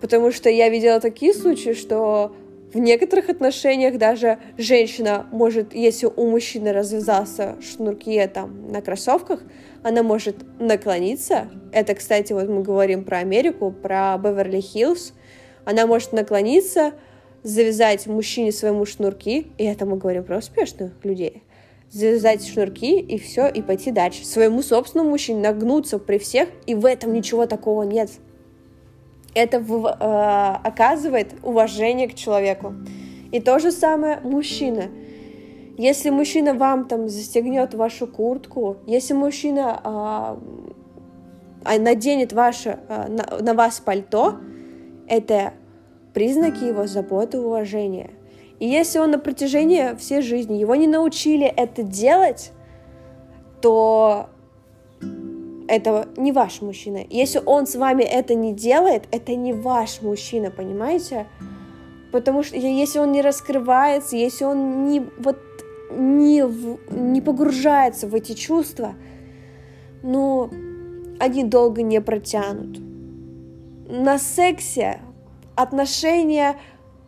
Потому 0.00 0.32
что 0.32 0.48
я 0.48 0.68
видела 0.70 0.98
такие 0.98 1.34
случаи, 1.34 1.74
что 1.74 2.32
в 2.72 2.78
некоторых 2.78 3.28
отношениях 3.28 3.98
даже 3.98 4.38
женщина 4.56 5.26
может, 5.32 5.74
если 5.74 6.06
у 6.06 6.30
мужчины 6.30 6.72
развязался 6.72 7.56
шнурки 7.60 8.24
там 8.32 8.70
на 8.70 8.80
кроссовках, 8.80 9.42
она 9.82 10.04
может 10.04 10.36
наклониться. 10.60 11.48
Это, 11.72 11.94
кстати, 11.94 12.32
вот 12.32 12.48
мы 12.48 12.62
говорим 12.62 13.04
про 13.04 13.18
Америку, 13.18 13.72
про 13.72 14.16
Беверли-Хиллз. 14.22 15.14
Она 15.64 15.86
может 15.86 16.12
наклониться, 16.12 16.92
завязать 17.42 18.06
мужчине 18.06 18.52
своему 18.52 18.84
шнурки, 18.86 19.48
и 19.58 19.64
это 19.64 19.84
мы 19.84 19.96
говорим 19.96 20.24
про 20.24 20.38
успешных 20.38 20.92
людей, 21.04 21.42
завязать 21.90 22.46
шнурки 22.46 23.00
и 23.00 23.18
все, 23.18 23.48
и 23.48 23.62
пойти 23.62 23.90
дальше. 23.90 24.24
Своему 24.24 24.62
собственному 24.62 25.10
мужчине 25.10 25.40
нагнуться 25.40 25.98
при 25.98 26.18
всех, 26.18 26.48
и 26.66 26.74
в 26.74 26.84
этом 26.84 27.12
ничего 27.12 27.46
такого 27.46 27.82
нет 27.82 28.10
это 29.34 29.58
э, 29.58 30.66
оказывает 30.66 31.34
уважение 31.42 32.08
к 32.08 32.14
человеку. 32.14 32.74
И 33.32 33.40
то 33.40 33.58
же 33.58 33.70
самое 33.70 34.20
мужчина. 34.20 34.84
Если 35.78 36.10
мужчина 36.10 36.54
вам 36.54 36.86
там 36.86 37.08
застегнет 37.08 37.74
вашу 37.74 38.06
куртку, 38.06 38.76
если 38.86 39.14
мужчина 39.14 40.38
э, 41.64 41.78
наденет 41.78 42.32
ваше, 42.32 42.80
э, 42.88 43.06
на, 43.08 43.38
на 43.42 43.54
вас 43.54 43.80
пальто, 43.80 44.36
это 45.08 45.54
признаки 46.12 46.64
его 46.64 46.86
заботы 46.86 47.38
и 47.38 47.40
уважения. 47.40 48.10
И 48.58 48.66
если 48.66 48.98
он 48.98 49.12
на 49.12 49.18
протяжении 49.18 49.96
всей 49.96 50.22
жизни 50.22 50.56
его 50.56 50.74
не 50.74 50.86
научили 50.86 51.46
это 51.46 51.82
делать, 51.82 52.52
то 53.62 54.28
это 55.70 56.08
не 56.16 56.32
ваш 56.32 56.62
мужчина. 56.62 57.06
Если 57.08 57.40
он 57.46 57.66
с 57.66 57.76
вами 57.76 58.02
это 58.02 58.34
не 58.34 58.52
делает, 58.52 59.04
это 59.12 59.36
не 59.36 59.52
ваш 59.52 60.02
мужчина, 60.02 60.50
понимаете? 60.50 61.26
Потому 62.10 62.42
что 62.42 62.56
если 62.56 62.98
он 62.98 63.12
не 63.12 63.22
раскрывается, 63.22 64.16
если 64.16 64.44
он 64.44 64.88
не, 64.88 65.00
вот, 65.18 65.38
не, 65.92 66.42
не 66.92 67.20
погружается 67.20 68.08
в 68.08 68.16
эти 68.16 68.32
чувства, 68.32 68.94
ну, 70.02 70.50
они 71.20 71.44
долго 71.44 71.82
не 71.82 72.00
протянут. 72.00 72.80
На 73.88 74.18
сексе 74.18 75.00
отношения, 75.54 76.56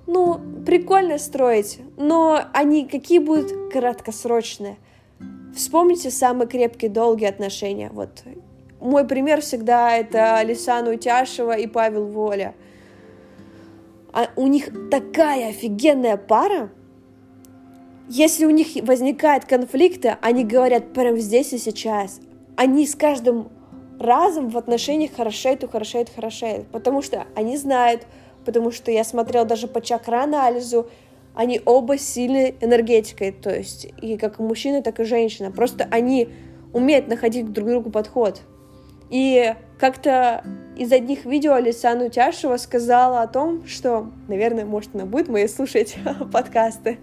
ну, 0.07 0.41
прикольно 0.65 1.19
строить, 1.19 1.81
но 1.97 2.41
они 2.53 2.87
какие 2.87 3.19
будут 3.19 3.73
краткосрочные? 3.73 4.77
Вспомните 5.53 6.13
самые 6.13 6.47
крепкие, 6.47 6.91
долгие 6.91 7.27
отношения. 7.27 7.91
Вот 7.93 8.23
мой 8.83 9.07
пример 9.07 9.41
всегда 9.41 9.97
это 9.97 10.37
Алисана 10.37 10.91
Утяшева 10.91 11.57
и 11.57 11.67
Павел 11.67 12.07
Воля. 12.07 12.55
А 14.13 14.29
у 14.37 14.47
них 14.47 14.71
такая 14.91 15.51
офигенная 15.51 16.17
пара. 16.17 16.71
Если 18.09 18.45
у 18.45 18.51
них 18.51 18.69
возникают 18.83 19.47
конфликты, 19.47 20.19
они 20.21 20.45
говорят 20.45 20.93
прямо 20.93 21.17
здесь 21.19 21.53
и 21.53 21.59
сейчас. 21.59 22.21
Они 22.57 22.87
с 22.87 22.95
каждым 22.95 23.49
разом 23.99 24.49
в 24.51 24.59
отношениях 24.59 25.13
хорошеют 25.17 25.71
хорошеют, 25.71 26.11
хорошеют. 26.15 26.67
Потому 26.67 27.01
что 27.01 27.27
они 27.35 27.57
знают, 27.57 28.07
потому 28.45 28.71
что 28.71 28.91
я 28.91 29.05
смотрела 29.05 29.47
даже 29.47 29.69
по 29.69 29.81
чакра-анализу, 29.81 30.89
они 31.35 31.63
оба 31.65 31.97
сильны 31.97 32.55
энергетикой, 32.61 33.33
то 33.33 33.55
есть 33.55 33.87
и 34.03 34.19
как 34.19 34.39
мужчина, 34.39 34.83
так 34.83 35.01
и 35.01 35.05
женщина. 35.05 35.51
Просто 35.51 35.89
они 35.91 36.29
умеют 36.75 37.09
находить 37.09 37.51
друг 37.51 37.69
другу 37.69 37.91
подход. 37.91 38.43
И 39.13 39.55
как-то 39.79 40.43
из 40.75 40.91
одних 40.91 41.27
видео 41.27 41.53
Алисана 41.53 42.07
Утяшева 42.07 42.57
сказала 42.57 43.21
о 43.21 43.27
том, 43.27 43.67
что, 43.67 44.11
наверное, 44.27 44.65
может, 44.65 44.95
она 44.95 45.05
будет 45.05 45.29
мои 45.29 45.47
слушать 45.47 45.97
подкасты, 46.33 46.99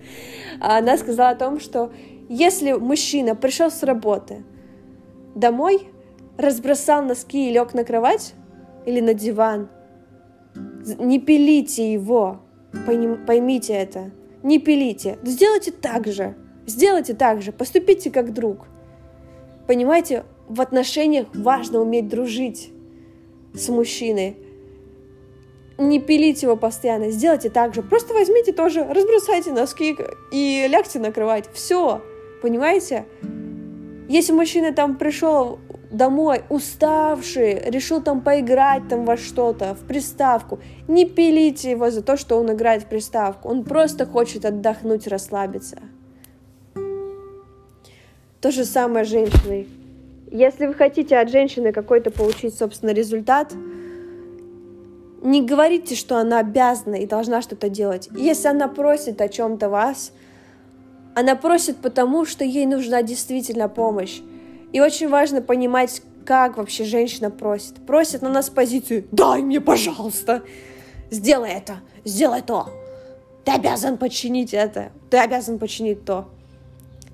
она 0.60 0.98
сказала 0.98 1.30
о 1.30 1.36
том, 1.36 1.60
что 1.60 1.92
если 2.28 2.72
мужчина 2.72 3.36
пришел 3.36 3.70
с 3.70 3.84
работы 3.84 4.44
домой, 5.36 5.88
разбросал 6.36 7.04
носки 7.04 7.48
и 7.48 7.54
лег 7.54 7.76
на 7.76 7.84
кровать 7.84 8.34
или 8.88 9.02
на 9.02 9.14
диван, 9.14 9.70
не 10.98 11.20
пилите 11.20 11.94
его, 11.94 12.40
поймите 13.28 13.74
это. 13.74 14.10
Не 14.42 14.58
пилите. 14.58 15.20
Сделайте 15.22 15.72
так 15.72 16.08
же. 16.08 16.36
Сделайте 16.66 17.14
так 17.14 17.44
же. 17.44 17.52
Поступите 17.52 18.10
как 18.10 18.34
друг. 18.34 18.66
Понимаете, 19.68 20.24
в 20.50 20.62
отношениях 20.62 21.28
важно 21.34 21.80
уметь 21.80 22.10
дружить 22.10 22.72
с 23.54 23.70
мужчиной. 23.70 24.36
Не 25.78 26.00
пилите 26.00 26.48
его 26.48 26.58
постоянно, 26.58 27.12
сделайте 27.12 27.50
так 27.50 27.74
же. 27.74 27.84
Просто 27.84 28.14
возьмите 28.14 28.52
тоже, 28.52 28.84
разбросайте 28.84 29.54
носки 29.54 29.96
и 30.34 30.68
лягте 30.68 31.00
накрывать. 31.00 31.50
Все, 31.54 32.02
понимаете? 32.42 33.06
Если 34.10 34.34
мужчина 34.34 34.74
там 34.74 34.98
пришел 34.98 35.60
домой 35.92 36.42
уставший, 36.50 37.62
решил 37.70 38.02
там 38.02 38.22
поиграть 38.22 38.88
там 38.90 39.06
во 39.06 39.18
что-то, 39.18 39.76
в 39.76 39.88
приставку, 39.88 40.60
не 40.88 41.06
пилите 41.06 41.72
его 41.72 41.92
за 41.92 42.02
то, 42.02 42.18
что 42.18 42.38
он 42.38 42.52
играет 42.52 42.84
в 42.84 42.86
приставку. 42.88 43.50
Он 43.50 43.64
просто 43.64 44.06
хочет 44.08 44.46
отдохнуть, 44.46 45.08
расслабиться. 45.08 45.78
То 48.42 48.52
же 48.52 48.66
самое 48.66 49.06
с 49.06 49.10
женщиной. 49.10 49.68
Если 50.32 50.68
вы 50.68 50.76
хотите 50.76 51.18
от 51.18 51.30
женщины 51.30 51.72
какой-то 51.72 52.12
получить, 52.12 52.56
собственно, 52.56 52.92
результат, 52.92 53.54
не 55.22 55.42
говорите, 55.42 55.96
что 55.96 56.18
она 56.18 56.40
обязана 56.40 56.96
и 56.96 57.08
должна 57.08 57.42
что-то 57.42 57.68
делать. 57.68 58.10
Если 58.16 58.48
она 58.48 58.68
просит 58.68 59.22
о 59.22 59.28
чем-то 59.28 59.70
вас, 59.70 60.12
она 61.16 61.36
просит 61.36 61.78
потому, 61.78 62.26
что 62.26 62.44
ей 62.44 62.68
нужна 62.68 63.02
действительно 63.02 63.68
помощь. 63.68 64.22
И 64.72 64.80
очень 64.80 65.10
важно 65.10 65.42
понимать, 65.42 66.02
как 66.26 66.58
вообще 66.58 66.84
женщина 66.84 67.32
просит. 67.32 67.86
Просит 67.88 68.22
на 68.22 68.30
нас 68.30 68.50
позицию 68.50 69.06
«дай 69.12 69.42
мне, 69.42 69.60
пожалуйста, 69.60 70.44
сделай 71.10 71.50
это, 71.50 71.78
сделай 72.06 72.44
то, 72.44 72.70
ты 73.46 73.52
обязан 73.52 73.98
починить 73.98 74.54
это, 74.54 74.92
ты 75.10 75.18
обязан 75.18 75.58
починить 75.58 76.06
то» 76.06 76.30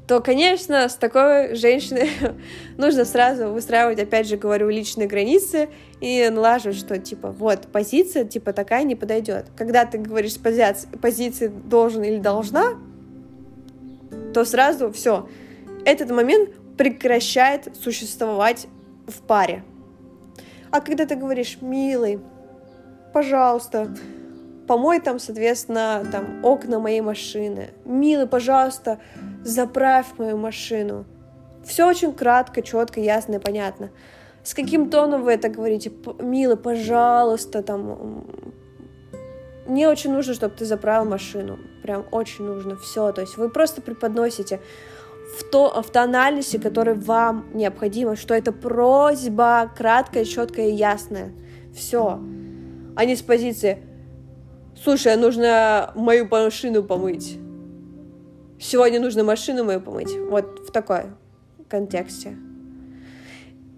то, 0.07 0.19
конечно, 0.19 0.87
с 0.87 0.95
такой 0.95 1.55
женщиной 1.55 2.09
нужно 2.77 3.05
сразу 3.05 3.47
выстраивать, 3.49 3.99
опять 3.99 4.27
же, 4.27 4.37
говорю, 4.37 4.69
личные 4.69 5.07
границы 5.07 5.69
и 5.99 6.29
налаживать, 6.29 6.77
что, 6.77 6.99
типа, 6.99 7.31
вот, 7.31 7.67
позиция, 7.71 8.23
типа, 8.25 8.53
такая 8.53 8.83
не 8.83 8.95
подойдет. 8.95 9.47
Когда 9.57 9.85
ты 9.85 9.97
говоришь 9.97 10.37
позиции, 10.37 10.87
позиции 11.01 11.47
должен 11.47 12.03
или 12.03 12.19
должна, 12.19 12.75
то 14.33 14.45
сразу 14.45 14.91
все. 14.91 15.27
Этот 15.85 16.11
момент 16.11 16.51
прекращает 16.77 17.75
существовать 17.75 18.67
в 19.07 19.21
паре. 19.21 19.63
А 20.69 20.81
когда 20.81 21.05
ты 21.05 21.15
говоришь, 21.15 21.57
милый, 21.61 22.19
пожалуйста, 23.13 23.95
помой 24.67 24.99
там, 24.99 25.19
соответственно, 25.19 26.03
там 26.11 26.43
окна 26.43 26.79
моей 26.79 27.01
машины, 27.01 27.69
милый, 27.85 28.27
пожалуйста, 28.27 28.99
заправь 29.43 30.07
мою 30.17 30.37
машину. 30.37 31.05
Все 31.65 31.87
очень 31.87 32.13
кратко, 32.13 32.61
четко, 32.61 32.99
ясно 32.99 33.35
и 33.35 33.39
понятно. 33.39 33.89
С 34.43 34.53
каким 34.53 34.89
тоном 34.89 35.23
вы 35.23 35.33
это 35.33 35.49
говорите? 35.49 35.91
Милый, 36.19 36.57
пожалуйста, 36.57 37.63
там, 37.63 38.25
мне 39.67 39.89
очень 39.89 40.13
нужно, 40.13 40.35
чтобы 40.35 40.55
ты 40.55 40.65
заправил 40.65 41.05
машину. 41.05 41.57
Прям 41.81 42.05
очень 42.11 42.45
нужно. 42.45 42.77
Все. 42.77 43.11
То 43.11 43.21
есть 43.21 43.37
вы 43.37 43.49
просто 43.49 43.81
преподносите 43.81 44.59
в, 45.39 45.43
то, 45.43 45.81
в 45.81 45.89
тональности, 45.89 46.57
которой 46.57 46.95
вам 46.95 47.47
необходимо, 47.53 48.15
что 48.15 48.35
это 48.35 48.51
просьба 48.51 49.71
краткая, 49.75 50.25
четкая 50.25 50.67
и 50.67 50.73
ясная. 50.73 51.31
Все. 51.73 52.19
А 52.95 53.05
не 53.05 53.15
с 53.15 53.23
позиции 53.23 53.79
«Слушай, 54.81 55.13
а 55.13 55.17
нужно 55.17 55.91
мою 55.95 56.27
машину 56.29 56.83
помыть». 56.83 57.37
Сегодня 58.59 58.99
нужно 58.99 59.23
машину 59.23 59.63
мою 59.63 59.81
помыть. 59.81 60.15
Вот 60.29 60.67
в 60.67 60.71
такой 60.71 61.03
контексте. 61.67 62.37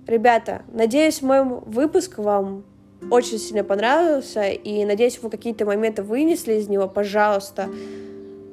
Ребята, 0.05 0.61
надеюсь, 0.71 1.21
мой 1.21 1.43
выпуск 1.43 2.17
вам 2.19 2.63
очень 3.11 3.39
сильно 3.39 3.63
понравился, 3.63 4.49
и 4.49 4.85
надеюсь, 4.85 5.19
вы 5.21 5.29
какие-то 5.29 5.65
моменты 5.65 6.03
вынесли 6.03 6.53
из 6.53 6.69
него, 6.69 6.87
пожалуйста. 6.87 7.69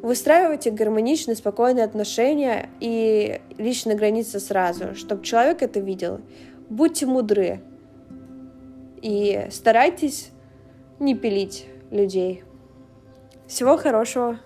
Выстраивайте 0.03 0.71
гармоничные, 0.71 1.37
спокойные 1.37 1.85
отношения 1.85 2.69
и 2.81 3.41
личные 3.57 3.97
границы 3.97 4.41
сразу, 4.41 4.95
чтобы 4.95 5.25
человек 5.25 5.63
это 5.63 5.81
видел. 5.81 6.21
Будьте 6.69 7.07
мудры 7.07 7.61
и 9.01 9.47
старайтесь 9.51 10.31
не 10.99 11.15
пилить 11.15 11.67
людей. 11.95 12.43
Всего 13.47 13.77
хорошего! 13.77 14.41